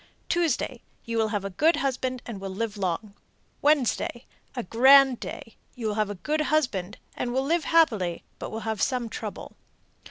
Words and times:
Tuesday 0.29 0.81
you 1.05 1.15
will 1.19 1.27
have 1.27 1.45
a 1.45 1.51
good 1.51 1.75
husband 1.75 2.23
and 2.25 2.41
will 2.41 2.49
live 2.49 2.75
long. 2.75 3.13
Wednesday 3.61 4.25
a 4.55 4.63
grand 4.63 5.19
day; 5.19 5.57
you 5.75 5.85
will 5.85 5.93
have 5.93 6.09
a 6.09 6.15
good 6.15 6.41
husband, 6.41 6.97
and 7.15 7.31
will 7.31 7.45
live 7.45 7.65
happily, 7.65 8.23
but 8.39 8.49
will 8.49 8.61
have 8.61 8.81
some 8.81 9.09
trouble. 9.09 9.55